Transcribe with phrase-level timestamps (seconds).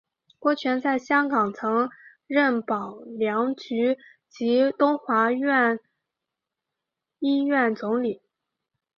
[0.39, 1.87] 郭泉在香港曾
[2.25, 5.37] 任保良局及东华医
[7.43, 8.19] 院总理。